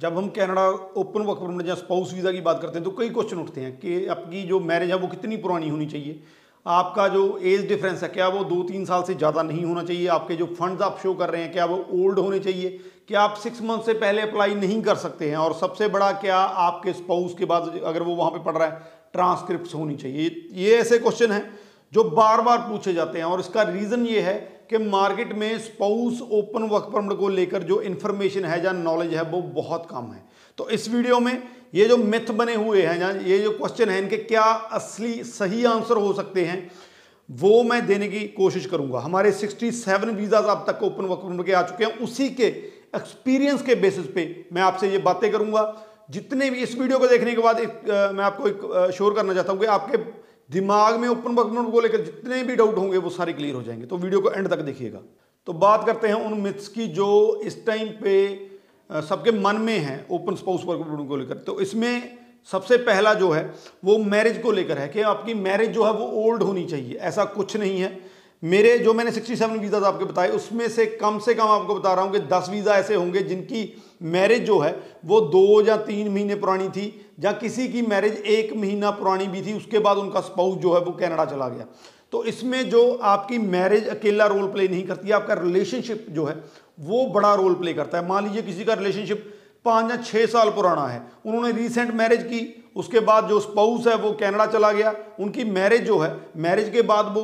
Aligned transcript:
जब 0.00 0.16
हम 0.18 0.28
Canada 0.28 0.68
open 0.96 1.22
work 1.22 1.38
permit 1.38 1.68
या 1.68 1.74
स्पाउस 1.74 2.14
वीज़ा 2.14 2.30
की 2.32 2.40
बात 2.40 2.60
करते 2.62 2.78
हैं 2.78 2.84
तो 2.84 2.90
कई 2.90 3.08
क्वेश्चन 3.10 3.38
उठते 3.38 3.60
हैं 3.60 3.76
कि 3.78 4.06
आपकी 4.06 4.42
जो 4.42 4.58
मैरिज 4.60 4.90
है, 4.90 4.96
वो 4.96 5.08
कितनी 5.08 5.36
पुरानी 5.36 5.68
होनी 5.68 5.86
चाहिए? 5.86 6.22
आपका 6.66 7.06
जो 7.08 7.38
एज 7.38 7.66
डिफरेंस 7.68 8.02
है, 8.02 8.08
क्या 8.08 8.28
वो 8.28 8.42
दो 8.44 8.62
तीन 8.62 8.84
साल 8.84 9.02
से 9.02 9.14
ज़्यादा 9.14 9.42
नहीं 9.42 9.64
होना 9.64 9.82
चाहिए? 9.82 10.06
आपके 10.08 10.36
जो 10.36 10.46
फंड्स 10.60 10.82
आप 10.82 10.98
शो 11.02 11.14
कर 11.14 11.30
रहे 11.30 11.42
हैं, 11.42 11.52
क्या 11.52 11.64
वो 11.64 11.76
ओल्ड 11.94 12.18
होने 12.18 12.38
चाहिए? 12.38 12.70
क्या 13.08 13.20
आप 13.20 13.34
सिक्स 13.34 13.62
मंथ 13.62 13.82
से 13.82 13.92
पहले 13.94 14.22
अप्लाई 14.22 14.54
नहीं 14.54 14.80
कर 14.82 14.94
सकते 14.96 15.28
हैं? 15.30 15.36
और 15.36 15.54
सबसे 15.54 15.88
बड़ा 15.88 16.10
क्या 16.20 16.36
आपके 16.36 16.92
स्पाउस 16.92 17.34
के 17.34 17.44
बाद 17.44 17.80
अगर 17.84 18.02
वो 18.02 18.14
वहाँ 18.14 18.30
पर 18.30 18.38
पढ़ 18.42 18.56
रहा 18.56 18.68
है 18.68 18.92
ट्रांसक्रिप्ट 19.12 19.74
होनी 19.74 19.96
चाहिए? 19.96 20.48
ये 20.52 20.76
ऐसे 20.76 20.98
क्वेश्चन 20.98 21.32
हैं 21.32 21.44
जो 21.92 22.04
बार 22.10 22.40
बार 22.40 22.58
पूछे 22.60 22.94
जाते 22.94 23.18
हैं। 23.18 23.24
और 23.24 23.40
इसका 23.40 23.62
रीज़न 23.62 24.06
ये 24.06 24.20
है 24.20 24.36
कि 24.70 24.78
मार्केट 24.80 25.32
में 25.32 25.58
स्पाउस 25.58 26.20
ओपन 26.32 26.62
वर्क 26.68 26.90
परमिट 26.92 27.18
को 27.18 27.28
लेकर 27.28 27.62
जो 27.62 27.80
इन्फॉर्मेशन 27.82 28.44
है 28.44 28.64
या 28.64 28.72
नॉलेज 28.72 29.14
है 29.14 29.22
वो 29.30 29.40
बहुत 29.54 29.86
कम 29.90 30.12
है। 30.12 30.22
तो 30.58 30.68
इस 30.68 30.88
वीडियो 30.88 31.20
में 31.20 31.42
ये 31.74 31.86
जो 31.88 31.96
मिथ 31.96 32.30
बने 32.32 32.54
हुए 32.54 32.82
हैं 32.82 32.98
या 33.00 33.10
ये 33.22 33.38
जो 33.38 33.50
क्वेश्चन 33.50 33.90
है 33.90 33.98
इनके 33.98 34.16
क्या 34.16 34.42
असली 34.72 35.22
सही 35.24 35.64
आंसर 35.64 35.96
हो 35.96 36.12
सकते 36.12 36.44
हैं 36.44 36.70
वो 37.28 37.62
मैं 37.62 37.86
देने 37.86 38.08
की 38.08 38.20
कोशिश 38.28 38.66
करूँगा। 38.66 38.98
हमारे 38.98 39.32
67 39.32 40.10
वीज़ाज 40.10 40.44
अब 40.46 40.64
तक 40.68 40.82
ओपन 40.82 41.04
वर्क 41.04 41.20
परमिट 41.20 41.46
के 41.46 41.52
आ 41.52 41.62
चुके 41.62 41.84
हैं। 41.84 41.98
उसी 41.98 42.28
के 42.30 42.46
एक्सपीरियंस 42.96 43.62
के 43.62 43.74
बेसिस 43.76 44.06
पे 44.06 44.24
मैं 44.52 44.62
आपसे 44.62 44.90
ये 44.90 44.98
बातें 45.00 45.30
करूँगा। 45.32 45.62
जितने 46.10 46.50
भी 46.50 46.62
इस 46.62 46.78
वीडियो 46.78 46.98
को 46.98 47.06
देखने 47.06 47.34
के 47.34 47.40
बाद 47.40 47.60
एक, 47.60 47.90
आ, 47.90 48.10
मैं 48.12 48.24
आपको 48.24 48.48
एक 48.48 48.92
शोर 48.94 49.14
करना 49.14 49.34
चाहता 49.34 49.52
हूँ 49.52 49.60
कि 49.60 49.66
आपके 49.66 49.98
दिमाग 50.50 51.00
में 51.00 51.08
ओपन 51.08 51.32
वर्क 51.32 51.72
को 51.72 51.80
लेकर 51.80 52.00
जितने 52.00 52.42
भी 52.42 52.56
डाउट 52.56 52.76
होंगे 52.76 52.98
वो 52.98 53.10
सारे 53.10 53.32
क्लियर 53.32 53.54
हो 53.54 53.62
जाएँगे। 53.62 53.86
तो 53.86 53.96
वीडियो 53.96 54.20
को 54.20 54.30
एंड 54.30 54.48
तक 54.48 54.58
देखिएगा। 54.58 55.00
तो 55.46 55.52
बात 55.52 55.86
करते 55.86 56.08
हैं 56.08 56.14
उन 56.14 56.40
मिथ्स 56.40 56.68
की 56.68 56.86
जो 56.86 57.40
इस 57.44 57.66
टाइम 57.66 57.88
पे 57.88 58.46
सबके 58.92 59.30
मन 59.32 59.56
में 59.56 59.78
है, 59.78 60.06
ओपन 60.10 60.34
स्पाउस 60.34 60.62
वर्क 60.64 61.08
को 61.08 61.16
लेकर। 61.16 61.34
तो 61.34 61.60
इसमें 61.60 62.18
सबसे 62.52 62.76
पहला 62.76 63.14
जो 63.14 63.30
है, 63.30 63.54
वो 63.84 63.98
मैरिज 63.98 64.38
को 64.38 64.52
लेकर 64.52 64.78
है 64.78 64.88
कि 64.88 65.00
आपकी 65.00 65.34
मैरिज 65.34 65.70
जो 65.70 65.84
है 65.84 65.92
वो 65.92 66.06
ओल्ड 66.06 66.42
होनी 66.42 66.64
चाहिए। 66.64 66.94
ऐसा 66.94 67.24
कुछ 67.24 67.56
नहीं 67.56 67.80
है। 67.80 68.00
मेरे 68.44 68.78
जो 68.78 68.92
मैंने 68.94 69.10
67 69.10 69.36
सेवन 69.36 69.58
वीज़ा 69.58 69.78
आपके 69.78 70.04
बताए 70.04 70.28
उसमें 70.28 70.68
से 70.68 70.86
कम 70.86 71.18
से 71.18 71.34
कम 71.34 71.48
आपको 71.48 71.74
बता 71.74 71.92
रहा 71.94 72.04
हूँ 72.04 72.12
कि 72.12 72.18
10 72.28 72.48
वीज़ा 72.50 72.74
ऐसे 72.74 72.94
होंगे 72.94 73.22
जिनकी 73.22 73.62
मैरिज 74.02 74.42
जो 74.42 74.58
है, 74.58 74.72
वो 75.04 75.20
दो 75.20 75.60
या 75.62 75.76
तीन 75.76 76.08
महीने 76.08 76.34
पुरानी 76.34 76.68
थी, 76.68 76.84
या 77.20 77.32
किसी 77.32 77.68
की 77.68 77.82
मैरिज 77.82 78.16
एक 78.16 78.52
महीना 78.56 78.90
पुरानी 78.90 79.26
भी 79.26 79.42
थी, 79.42 79.52
उसके 79.52 79.78
बाद 79.78 79.96
उनका 79.96 80.20
स्पाउस 80.20 80.58
जो 80.58 80.74
है 80.74 80.80
वो 80.80 80.92
कनाडा 80.92 81.24
चला 81.24 81.48
गया। 81.48 81.66
तो 82.12 82.24
इसमें 82.24 82.70
जो 82.70 82.82
आपकी 83.02 83.38
मैरिज 83.38 83.88
अकेला 83.88 84.26
रोल 84.26 84.46
प्ले 84.46 84.68
नहीं 84.68 84.82
करती, 84.84 85.10
आपका 85.10 85.34
रिलेशनशिप 85.34 86.06
जो 86.10 86.24
है, 86.24 86.34
वो 86.80 87.06
बड़ा 87.06 87.34
रोल 87.34 87.54
प्ले 87.54 87.74
करता 87.74 87.98
है। 87.98 88.08
मान 88.08 88.24
लीजिए 88.24 88.42
किसी 88.42 88.64
का 88.64 88.74
रिलेशनशिप 88.74 89.32
पाँच 89.64 89.90
या 89.90 89.96
छः 89.98 90.26
साल 90.26 90.50
पुराना 90.50 90.86
है। 90.86 91.02
उन्होंने 91.26 91.50
रिसेंट 91.52 91.94
मैरिज 91.94 92.22
की, 92.22 92.70
उसके 92.76 93.00
बाद 93.00 93.28
जो 93.28 93.38
स्पाउस 93.40 93.86
है 93.86 93.94
वो 93.96 94.10
कनाडा 94.12 94.46
चला 94.46 94.70
गया। 94.72 94.94
उनकी 95.20 95.44
मैरिज 95.46 95.84
जो 95.86 95.98
है 95.98 96.14
मैरिज 96.36 96.70
के 96.70 96.82
बाद 96.82 97.12
वो 97.14 97.22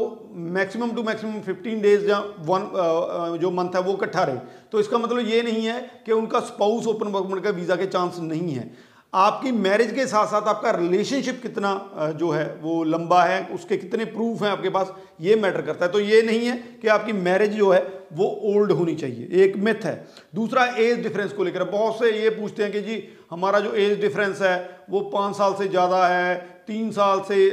मैक्सिमम 0.51 0.91
टू 0.91 1.03
मैक्सिमम 1.03 1.41
15 1.43 1.81
डेज़ 1.83 2.09
या 2.11 2.19
वन 2.41 3.39
जो 3.41 3.51
मंथ 3.51 3.75
है 3.75 3.81
वो 3.83 3.93
इकट्ठा 3.95 4.23
रहे। 4.23 4.37
तो 4.73 4.81
इसका 4.81 4.99
मतलब 4.99 5.29
ये 5.29 5.43
नहीं 5.43 5.67
है 5.67 5.81
कि 6.07 6.13
उनका 6.13 6.41
स्पाउस 6.43 6.87
ओपन 6.87 7.09
वर्क 7.09 7.45
का 7.45 7.51
वीज़ा 7.51 7.77
के 7.77 7.87
चांस 7.87 8.19
नहीं 8.23 8.55
है। 8.55 8.71
आपकी 9.13 9.53
मैरिज 9.53 9.93
के 9.93 10.07
साथ 10.07 10.27
साथ 10.27 10.49
आपका 10.49 10.71
रिलेशनशिप 10.71 11.41
कितना 11.43 12.13
जो 12.17 12.31
है 12.31 12.45
वो 12.63 12.83
लंबा 12.85 13.23
है, 13.23 13.47
उसके 13.55 13.77
कितने 13.77 14.05
प्रूफ 14.07 14.43
हैं 14.43 14.51
आपके 14.51 14.69
पास, 14.69 14.93
ये 15.21 15.37
मैटर 15.37 15.63
करता 15.63 15.85
है। 15.85 15.93
तो 15.93 16.01
ये 16.01 16.23
नहीं 16.23 16.47
है 16.47 16.57
कि 16.83 16.89
आपकी 16.89 17.13
मैरिज 17.15 17.51
जो 17.53 17.71
है 17.71 17.81
वो 18.13 18.27
ओल्ड 18.47 18.73
होनी 18.73 18.95
चाहिए। 18.95 19.43
एक 19.43 19.57
मिथ 19.59 19.85
है। 19.85 19.95
दूसरा 20.35 20.65
एज 20.79 21.03
डिफरेंस 21.03 21.33
को 21.33 21.45
लेकर। 21.45 21.65
बहुत 21.67 21.99
से 21.99 22.11
ये 22.13 22.31
पूछते 22.31 22.63
हैं 22.63 22.73
कि 22.73 22.81
जी, 22.81 23.03
हमारा 23.31 23.61
जो 23.61 23.73
एज 23.75 24.01
डिफरेंस 24.01 24.41
है, 24.43 24.85
वो 24.91 25.01
पाँच 25.11 25.37
साल 25.37 25.55
से 25.55 25.69
ज़्यादा 25.69 26.07
है, 26.07 26.35
तीन 26.67 26.91
साल 26.93 27.21
से 27.29 27.51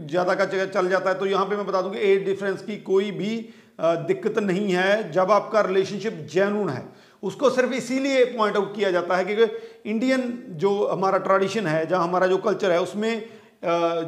ज़्यादा 0.00 0.34
का 0.34 0.44
चल 0.46 0.88
जाता 0.88 1.10
है। 1.10 1.18
तो 1.18 1.26
यहाँ 1.26 1.46
पे 1.46 1.56
मैं 1.56 1.66
बता 1.66 1.82
दूँ 1.82 1.92
कि 1.92 1.98
एज 2.02 2.24
डिफरेंस 2.24 2.62
की 2.62 2.76
कोई 2.82 3.10
भी 3.12 3.34
दिक्कत 3.80 4.38
नहीं 4.40 4.72
है 4.72 5.10
जब 5.12 5.30
आपका 5.30 5.60
रिलेशनशिप 5.62 6.26
जैनून 6.30 6.68
है। 6.68 6.84
उसको 7.22 7.50
सिर्फ़ 7.50 7.72
इसीलिए 7.74 8.24
पॉइंट 8.26 8.56
आउट 8.56 8.74
किया 8.74 8.90
जाता 8.90 9.16
है 9.16 9.24
क्योंकि 9.24 9.90
इंडियन 9.90 10.22
जो 10.56 10.72
हमारा 10.86 11.18
ट्रेडिशन 11.18 11.66
है, 11.66 11.86
जहाँ 11.86 12.02
हमारा 12.02 12.26
जो 12.26 12.36
कल्चर 12.38 12.72
है, 12.72 12.80
उसमें 12.80 13.22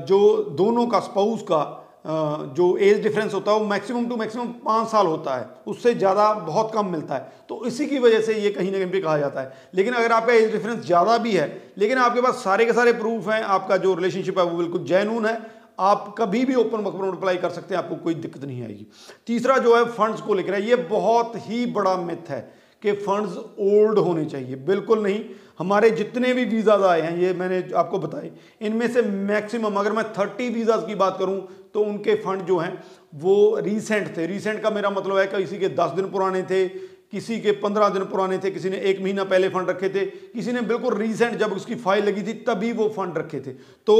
जो 0.06 0.18
दोनों 0.56 0.86
का 0.86 1.00
स्पाउस 1.00 1.42
का 1.42 1.62
जो 2.04 2.76
एज 2.78 3.02
डिफरेंस 3.02 3.34
होता 3.34 3.52
है, 3.52 3.58
वो 3.58 3.66
मैक्सिमम 3.66 4.06
टू 4.08 4.16
मैक्सिमम 4.16 4.46
पाँच 4.64 4.88
साल 4.88 5.06
होता 5.06 5.36
है। 5.36 5.48
उससे 5.66 5.94
ज़्यादा 5.94 6.32
बहुत 6.34 6.70
कम 6.74 6.86
मिलता 6.86 7.14
है। 7.14 7.32
तो 7.48 7.64
इसी 7.66 7.86
की 7.86 7.98
वजह 7.98 8.20
से 8.20 8.34
ये 8.34 8.50
कहीं 8.50 8.72
ना 8.72 8.78
कहीं 8.78 8.90
पे 8.90 9.00
कहा 9.00 9.16
जाता 9.18 9.40
है। 9.40 9.52
लेकिन 9.74 9.94
अगर 9.94 10.12
आपका 10.12 10.32
एज 10.32 10.52
डिफरेंस 10.52 10.84
ज़्यादा 10.86 11.16
भी 11.18 11.32
है, 11.32 11.46
लेकिन 11.78 11.98
आपके 11.98 12.20
पास 12.20 12.42
सारे 12.44 12.66
के 12.66 12.72
सारे 12.72 12.92
प्रूफ 12.92 13.28
हैं, 13.28 13.42
आपका 13.42 13.76
जो 13.76 13.94
रिलेशनशिप 13.94 14.38
है 14.38 14.44
वो 14.44 14.56
बिल्कुल 14.58 14.84
जैनून 14.84 15.26
है, 15.26 15.38
आप 15.80 16.14
कभी 16.18 16.44
भी 16.44 16.54
ओपन 16.54 16.78
वर्क 16.78 17.14
अप्लाई 17.14 17.36
कर 17.36 17.50
सकते 17.50 17.74
हैं, 17.74 17.82
आपको 17.82 17.96
कोई 17.96 18.14
दिक्कत 18.16 18.44
नहीं 18.44 18.62
आएगी। 18.62 18.86
तीसरा 19.26 19.58
जो 19.58 19.76
है 19.76 19.84
फंड्स 19.90 20.20
को 20.20 20.34
लेकर 20.34 20.58
ये 20.60 20.76
बहुत 20.76 21.32
ही 21.38 21.64
बड़ा 21.72 21.96
मिथ 21.96 22.30
है। 22.30 22.40
कि 22.82 22.92
फंड्स 22.98 23.36
ओल्ड 23.60 23.98
होने 23.98 24.24
चाहिए। 24.26 24.56
बिल्कुल 24.56 25.02
नहीं। 25.02 25.22
हमारे 25.58 25.90
जितने 25.92 26.32
भी 26.34 26.44
वीज़ाज 26.46 26.82
आए 26.82 27.00
हैं, 27.00 27.16
ये 27.18 27.32
मैंने 27.34 27.62
आपको 27.76 27.98
बताए, 27.98 28.30
इनमें 28.60 28.86
से 28.88 29.02
मैक्सिमम 29.02 29.74
अगर 29.76 29.92
मैं 29.92 30.04
थर्टी 30.12 30.48
वीज़ाज 30.50 30.86
की 30.86 30.94
बात 30.96 31.16
करूँ 31.18 31.40
तो 31.74 31.80
उनके 31.82 32.14
फंड 32.16 32.42
जो 32.42 32.58
हैं, 32.58 32.72
वो 33.14 33.58
रीसेंट 33.58 34.16
थे। 34.16 34.26
रीसेंट 34.26 34.62
का 34.62 34.70
मेरा 34.70 34.90
मतलब 34.90 35.18
है 35.18 35.26
कि 35.26 35.36
किसी 35.38 35.58
के 35.58 35.68
दस 35.70 35.90
दिन 35.90 36.10
पुराने 36.10 36.42
थे, 36.42 36.66
किसी 37.12 37.38
के 37.40 37.52
पंद्रह 37.54 37.88
दिन 37.88 38.02
पुराने 38.04 38.38
थे, 38.38 38.50
किसी 38.50 38.70
ने 38.70 38.76
एक 38.80 39.00
महीना 39.02 39.24
पहले 39.24 39.48
फंड 39.48 39.70
रखे 39.70 39.88
थे, 39.88 40.04
किसी 40.04 40.52
ने 40.52 40.60
बिल्कुल 40.62 40.94
रीसेंट 40.94 41.36
जब 41.38 41.52
उसकी 41.52 41.74
फ़ाइल 41.76 42.04
लगी 42.04 42.22
थी, 42.22 42.32
तभी 42.44 42.72
वो 42.72 42.88
फंड 42.88 43.18
रखे 43.18 43.40
थे। 43.40 43.52
तो 43.86 43.96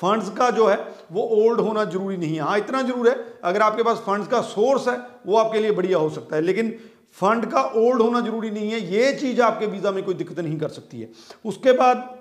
फंड्स 0.00 0.28
का 0.30 0.50
जो 0.50 0.66
है, 0.66 0.76
वो 1.12 1.22
ओल्ड 1.38 1.60
होना 1.60 1.84
ज़रूरी 1.86 2.16
नहीं 2.16 2.34
है। 2.34 2.42
हाँ 2.42 2.58
इतना 2.58 2.82
ज़रूर 2.82 3.08
है, 3.08 3.16
अगर 3.44 3.62
आपके 3.62 3.82
पास 3.82 4.02
फंड्स 4.06 4.28
का 4.28 4.40
सोर्स 4.48 4.88
है, 4.88 4.96
वो 5.26 5.36
आपके 5.36 5.60
लिए 5.60 5.72
बढ़िया 5.72 5.98
हो 5.98 6.10
सकता 6.10 6.36
है, 6.36 6.42
लेकिन 6.42 6.74
फंड 7.16 7.46
का 7.46 7.62
ओल्ड 7.62 8.02
होना 8.02 8.20
ज़रूरी 8.20 8.50
नहीं 8.50 8.70
है, 8.70 8.80
ये 8.92 9.12
चीज़ 9.14 9.40
आपके 9.42 9.66
वीज़ा 9.66 9.90
में 9.90 10.02
कोई 10.04 10.14
दिक्कत 10.14 10.38
नहीं 10.40 10.58
कर 10.58 10.68
सकती 10.70 11.00
है। 11.00 11.08
उसके 11.44 11.72
बाद 11.74 12.18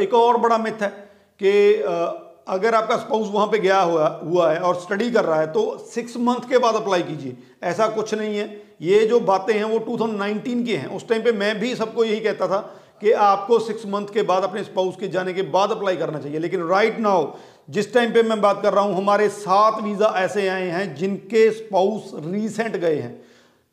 एक 0.00 0.14
और 0.14 0.36
बड़ा 0.38 0.58
मिथ 0.58 0.82
है 0.82 0.88
कि 1.40 1.52
अगर 2.48 2.74
आपका 2.74 2.96
स्पाउस 2.96 3.28
वहाँ 3.32 3.46
पे 3.46 3.58
गया 3.58 3.80
हुआ 3.80 4.06
हुआ 4.24 4.50
है 4.52 4.58
और 4.60 4.74
स्टडी 4.76 5.10
कर 5.10 5.24
रहा 5.24 5.40
है 5.40 5.46
तो 5.52 5.62
सिक्स 5.90 6.16
मंथ 6.18 6.48
के 6.50 6.58
बाद 6.58 6.74
अप्लाई 6.74 7.02
कीजिए। 7.02 7.36
ऐसा 7.62 7.86
कुछ 7.88 8.14
नहीं 8.14 8.36
है। 8.38 8.46
ये 8.82 9.06
जो 9.06 9.20
बातें 9.22 9.54
हैं, 9.54 9.64
वो 9.64 9.78
2019 9.80 10.64
की 10.64 10.74
हैं। 10.74 10.86
उस 10.88 11.08
टाइम 11.08 11.22
पे 11.22 11.32
मैं 11.32 11.58
भी 11.58 11.74
सबको 11.76 12.04
यही 12.04 12.20
कहता 12.20 12.48
था 12.48 12.58
कि 13.02 13.12
आपको 13.12 13.58
सिक्स 13.58 13.86
मंथ 13.86 14.06
के 14.14 14.22
बाद 14.22 14.42
अपने 14.42 14.64
स्पाउस 14.64 14.96
के 14.96 15.08
जाने 15.08 15.32
के 15.32 15.42
बाद 15.50 15.70
अप्लाई 15.70 15.96
करना 15.96 16.18
चाहिए। 16.18 16.38
लेकिन 16.38 16.66
राइट 16.68 16.98
नाउ 17.00 17.30
जिस 17.70 17.92
टाइम 17.94 18.12
पे 18.12 18.22
मैं 18.22 18.40
बात 18.40 18.62
कर 18.62 18.72
रहा 18.72 18.84
हूँ, 18.84 18.96
हमारे 18.96 19.28
सात 19.30 19.82
वीज़ा 19.82 20.12
ऐसे 20.18 20.48
आए 20.48 20.68
हैं 20.68 20.94
जिनके 20.94 21.50
स्पाउस 21.52 22.10
रिसेंट 22.16 22.76
गए 22.76 22.96
हैं। 22.96 23.20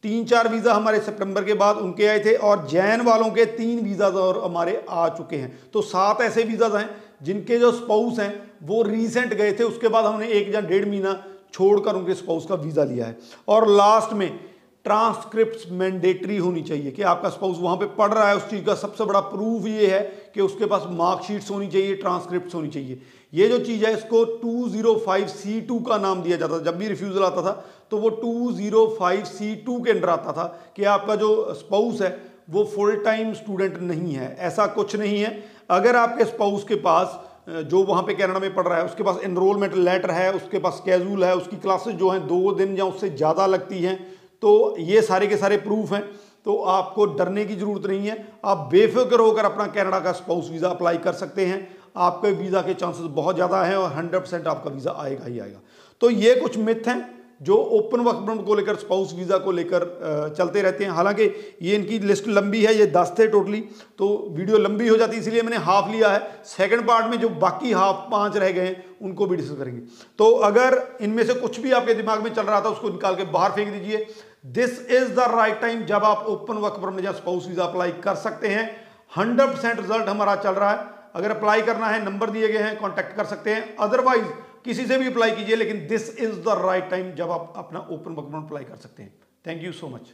तीन 0.03 0.25
चार 0.25 0.47
वीज़ा 0.47 0.73
हमारे 0.73 0.99
सितंबर 0.99 1.43
के 1.43 1.53
बाद 1.53 1.77
उनके 1.77 2.05
आए 2.07 2.19
थे 2.19 2.33
और 2.33 2.65
जैन 2.67 3.01
वालों 3.01 3.29
के 3.29 3.45
तीन 3.47 3.79
वीज़ा 3.79 4.07
और 4.07 4.41
हमारे 4.43 4.83
आ 4.89 5.07
चुके 5.09 5.35
हैं। 5.35 5.51
तो 5.73 5.81
सात 5.83 6.21
ऐसे 6.21 6.43
वीज़ाज 6.43 6.75
हैं 6.75 6.89
जिनके 7.23 7.57
जो 7.59 7.71
स्पाउस 7.71 8.19
हैं, 8.19 8.51
वो 8.63 8.81
रिसेंट 8.83 9.33
गए 9.33 9.51
थे, 9.53 9.63
उसके 9.63 9.87
बाद 9.87 10.05
हमने 10.05 10.27
एक 10.29 10.53
या 10.53 10.61
डेढ़ 10.61 10.85
महीना 10.85 11.23
छोड़कर 11.53 11.95
उनके 11.95 12.13
स्पाउस 12.13 12.45
का 12.45 12.55
वीज़ा 12.55 12.83
लिया 12.83 13.05
है। 13.05 13.17
और 13.47 13.67
लास्ट 13.69 14.13
में 14.13 14.39
ट्रांसक्रिप्ट 14.85 15.71
मैंडेटरी 15.71 16.37
होनी 16.37 16.61
चाहिए 16.61 16.91
कि 16.91 17.01
आपका 17.03 17.29
स्पाउस 17.29 17.57
वहाँ 17.59 17.75
पे 17.77 17.85
पढ़ 17.95 18.13
रहा 18.13 18.27
है, 18.29 18.35
उस 18.35 18.49
चीज़ 18.49 18.63
का 18.65 18.75
सबसे 18.75 19.05
बड़ा 19.05 19.19
प्रूफ 19.21 19.65
ये 19.67 19.87
है 19.87 20.01
कि 20.33 20.41
उसके 20.41 20.65
पास 20.65 20.83
मार्कशीट्स 20.91 21.49
होनी 21.51 21.67
चाहिए 21.67 21.95
ट्रांसक्रिप्ट 21.95 22.55
होनी 22.55 22.69
चाहिए। 22.69 23.01
ये 23.33 23.47
जो 23.47 23.59
चीज़ 23.59 23.85
है, 23.85 23.93
इसको 23.93 24.23
205 24.37 25.29
C2 25.35 25.79
का 25.87 25.97
नाम 25.97 26.21
दिया 26.21 26.37
जाता 26.37 26.57
था। 26.57 26.63
जब 26.63 26.77
भी 26.77 26.87
रिफ्यूज़ल 26.87 27.23
आता 27.23 27.41
था 27.41 27.51
तो 27.91 27.97
वो 27.97 28.09
205 28.17 29.25
C2 29.29 29.83
के 29.85 29.91
अंडर 29.91 30.09
आता 30.09 30.31
था 30.33 30.43
कि 30.75 30.83
आपका 30.85 31.15
जो 31.15 31.53
स्पाउस 31.55 32.01
है, 32.01 32.17
वो 32.49 32.63
फुल 32.65 32.95
टाइम 33.05 33.33
स्टूडेंट 33.33 33.77
नहीं 33.81 34.13
है। 34.13 34.35
ऐसा 34.41 34.65
कुछ 34.69 34.95
नहीं 34.95 35.19
है। 35.19 35.31
अगर 35.71 35.95
आपके 35.95 36.25
स्पाउस 36.25 36.63
के 36.63 36.75
पास 36.77 37.19
जो 37.49 37.83
वहाँ 37.83 38.03
पे 38.03 38.13
कनाडा 38.13 38.39
में 38.39 38.53
पढ़ 38.55 38.67
रहा 38.67 38.77
है, 38.77 38.85
उसके 38.85 39.03
पास 39.03 39.19
एनरोलमेंट 39.23 39.75
लेटर 39.75 40.11
है, 40.11 40.31
उसके 40.33 40.59
पास 40.59 40.81
कैजूल 40.85 41.23
है, 41.23 41.35
उसकी 41.35 41.57
क्लासेस 41.57 41.93
जो 41.95 42.09
हैं, 42.09 42.25
दो 42.27 42.51
दिन 42.53 42.77
या 42.77 42.85
उससे 42.85 43.09
ज़्यादा 43.11 43.45
लगती 43.47 43.81
हैं 43.83 43.97
तो 44.43 44.75
ये 44.79 45.01
सारे 45.01 45.27
के 45.27 45.37
सारे 45.37 45.57
प्रूफ 45.59 45.93
हैं। 45.93 46.03
तो 46.45 46.55
आपको 46.69 47.05
डरने 47.07 47.45
की 47.45 47.55
ज़रूरत 47.55 47.85
नहीं 47.85 48.07
है। 48.07 48.17
आप 48.45 48.67
बेफिक्र 48.71 49.19
होकर 49.19 49.45
अपना 49.45 49.65
कनाडा 49.67 49.99
का 49.99 50.11
स्पाउस 50.13 50.49
वीज़ा 50.51 50.69
अप्लाई 50.69 50.97
कर 50.99 51.13
सकते 51.15 51.45
हैं। 51.45 51.67
आपके 51.97 52.31
वीज़ा 52.33 52.61
के 52.61 52.73
चांसेस 52.75 53.05
बहुत 53.13 53.35
ज़्यादा 53.35 53.61
हैं 53.63 53.75
और 53.75 53.93
100 53.93 54.19
परसेंट 54.19 54.47
आपका 54.47 54.69
वीज़ा 54.71 54.91
आएगा 54.97 55.25
ही 55.25 55.39
आएगा। 55.39 55.59
तो 56.01 56.09
ये 56.09 56.35
कुछ 56.35 56.57
मिथ 56.59 56.87
हैं 56.87 57.17
जो 57.41 57.55
ओपन 57.55 57.99
वर्क 58.01 58.17
परमिट 58.17 58.45
को 58.45 58.55
लेकर 58.55 58.75
स्पाउस 58.75 59.13
वीज़ा 59.15 59.37
को 59.37 59.51
लेकर 59.51 60.33
चलते 60.37 60.61
रहते 60.61 60.83
हैं। 60.83 60.91
हालाँकि 60.91 61.23
ये 61.61 61.75
इनकी 61.75 61.99
लिस्ट 62.01 62.27
लंबी 62.29 62.63
है, 62.63 62.75
ये 62.77 62.85
दस 62.87 63.13
थे 63.19 63.27
टोटली 63.27 63.59
तो 63.99 64.07
वीडियो 64.31 64.57
लंबी 64.57 64.87
हो 64.87 64.97
जाती 64.97 65.15
है, 65.15 65.21
इसलिए 65.21 65.41
मैंने 65.41 65.57
हाफ़ 65.59 65.91
लिया 65.91 66.09
है। 66.09 66.19
सेकंड 66.47 66.87
पार्ट 66.87 67.11
में 67.11 67.19
जो 67.19 67.29
बाकी 67.37 67.71
हाफ़ 67.73 68.09
पाँच 68.11 68.37
रह 68.37 68.51
गए 68.51 68.65
हैं, 68.65 68.83
उनको 69.01 69.25
भी 69.25 69.37
डिस्कस 69.37 69.57
करेंगे। 69.57 69.81
तो 70.19 70.31
अगर 70.43 70.81
इनमें 71.01 71.23
से 71.25 71.33
कुछ 71.35 71.59
भी 71.59 71.71
आपके 71.71 71.93
दिमाग 71.93 72.23
में 72.23 72.33
चल 72.33 72.41
रहा 72.43 72.61
था, 72.61 72.69
उसको 72.69 72.89
निकाल 72.89 73.15
के 73.15 73.23
बाहर 73.27 73.51
फेंक 73.51 73.71
दीजिए। 73.71 74.05
This 74.43 74.79
is 74.81 75.13
the 75.13 75.19
right 75.31 75.59
time 75.61 75.83
जब 75.85 76.03
आप 76.03 76.25
ओपन 76.29 76.57
वर्क 76.57 76.79
परमिट 76.81 77.05
या 77.05 77.11
स्पाउस 77.11 77.47
वीज़ा 77.47 77.63
अप्लाई 77.63 77.91
कर 78.03 78.15
सकते 78.17 78.47
हैं। 78.47 78.69
हंड्रेड 79.11 79.49
परसेंट 79.49 79.79
रिज़ल्ट 79.79 80.07
हमारा 80.09 80.35
चल 80.35 80.51
रहा 80.51 80.71
है। 80.71 80.87
अगर 81.15 81.31
अप्लाई 81.31 81.61
करना 81.61 81.87
है 81.87 82.03
नंबर 82.05 82.29
दिए 82.29 82.47
गए 82.47 82.63
हैं 82.63 82.79
कॉन्टैक्ट 82.79 83.15
कर 83.15 83.25
सकते 83.25 83.53
हैं। 83.53 83.75
अदरवाइज़ 83.77 84.25
किसी 84.65 84.85
से 84.85 84.97
भी 84.97 85.07
अप्लाई 85.07 85.31
कीजिए, 85.31 85.55
लेकिन 85.55 85.85
this 85.87 86.09
is 86.17 86.39
the 86.39 86.61
right 86.63 86.89
time 86.89 87.11
जब 87.15 87.31
आप 87.31 87.53
अपना 87.57 87.79
ओपन 87.81 88.11
वर्क 88.11 88.27
परमिट 88.27 88.45
अप्लाई 88.45 88.63
कर 88.63 88.75
सकते 88.77 89.03
हैं। 89.03 89.13
Thank 89.47 89.63
you 89.63 89.71
so 89.71 89.87
much 89.87 90.13